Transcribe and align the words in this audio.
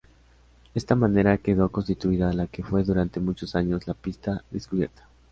De 0.73 0.79
esta 0.79 0.95
manera 0.95 1.37
quedó 1.37 1.69
constituida 1.69 2.33
la 2.33 2.47
que 2.47 2.63
fue 2.63 2.81
durante 2.83 3.19
muchos 3.19 3.55
años 3.55 3.85
la 3.85 3.93
"pista 3.93 4.43
descubierta". 4.49 5.05